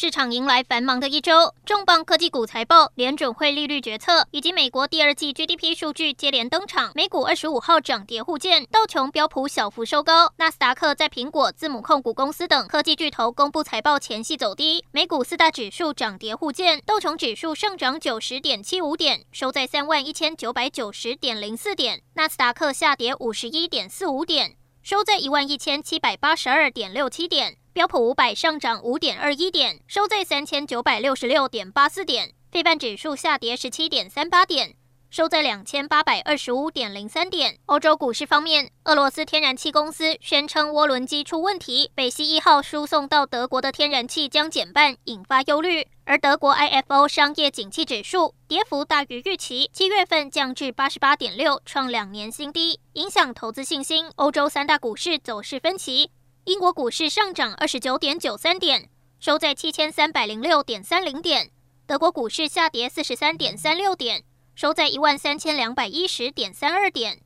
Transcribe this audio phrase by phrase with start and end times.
[0.00, 6.92] 市场迎来繁忙的一周，重磅科技股财报、联准会利率决策以及美国第二季 GDP 数据接连登场。
[6.94, 14.84] 美股二十五号涨跌互见，道琼标普小幅收高，纳斯达克在苹果、字母控股公司等科技巨头公布财报前夕走低。
[14.92, 27.56] 美股四大指数涨跌互见，道琼指数上涨九十点七五点，收在三万一千九百九十点零四点；纳斯达克下跌五十一点四五点，收在一万一千七百八十二点六七点。
[27.78, 32.32] 标普五百上涨五点二一点，收在三千九百六十六点八四点。
[32.50, 34.74] 费半指数下跌十七点三八点，
[35.10, 37.60] 收在两千八百二十五点零三点。
[37.66, 45.86] 欧洲股市方面，俄罗斯天然气公司宣称涡轮机出问题，北溪一号输送到德国的天然气将减半，引发忧虑。
[46.04, 54.10] 而德国 IFO 商业景气指数跌幅大于预期，七月份降至八十八点六，创两年新低，影响投资信心。
[54.16, 56.10] 欧洲三大股市走势分歧。
[56.48, 58.88] 英国股市上涨二十九点九三点，
[59.20, 61.50] 收在七千三百零六点三零点。
[61.86, 67.20] 德国股市下跌四十三点三六点，收在一万三千两百一十点三二点。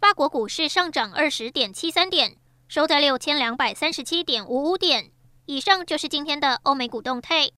[0.00, 5.10] 法国股市上涨二十点七三点，收在六千两百三十七点五五点。
[5.44, 7.50] 以上就是今天的欧美股动态。